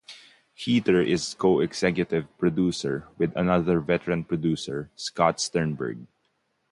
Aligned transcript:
Heatter 0.57 0.99
is 1.05 1.35
co-executive 1.35 2.35
producer 2.39 3.07
with 3.19 3.33
another 3.35 3.79
veteran 3.79 4.23
producer, 4.23 4.89
Scott 4.95 5.39
Sternberg. 5.39 6.07